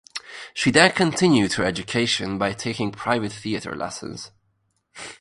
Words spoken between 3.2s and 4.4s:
theater lessons.